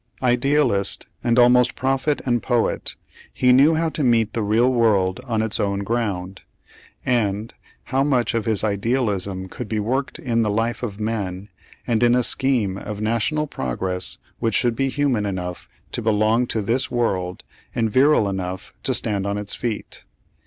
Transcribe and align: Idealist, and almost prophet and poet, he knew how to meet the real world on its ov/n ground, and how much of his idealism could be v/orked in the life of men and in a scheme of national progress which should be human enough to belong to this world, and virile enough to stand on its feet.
Idealist, 0.23 1.05
and 1.23 1.37
almost 1.37 1.75
prophet 1.75 2.21
and 2.25 2.41
poet, 2.41 2.95
he 3.31 3.53
knew 3.53 3.75
how 3.75 3.89
to 3.89 4.03
meet 4.03 4.33
the 4.33 4.41
real 4.41 4.67
world 4.73 5.19
on 5.25 5.43
its 5.43 5.59
ov/n 5.59 5.81
ground, 5.81 6.41
and 7.05 7.53
how 7.83 8.03
much 8.03 8.33
of 8.33 8.45
his 8.47 8.63
idealism 8.63 9.47
could 9.47 9.69
be 9.69 9.77
v/orked 9.77 10.17
in 10.17 10.41
the 10.41 10.49
life 10.49 10.81
of 10.81 10.99
men 10.99 11.49
and 11.85 12.01
in 12.01 12.15
a 12.15 12.23
scheme 12.23 12.79
of 12.79 12.99
national 12.99 13.45
progress 13.45 14.17
which 14.39 14.55
should 14.55 14.75
be 14.75 14.89
human 14.89 15.23
enough 15.27 15.69
to 15.91 16.01
belong 16.01 16.47
to 16.47 16.63
this 16.63 16.89
world, 16.89 17.43
and 17.75 17.91
virile 17.91 18.27
enough 18.27 18.73
to 18.81 18.95
stand 18.95 19.27
on 19.27 19.37
its 19.37 19.53
feet. 19.53 20.05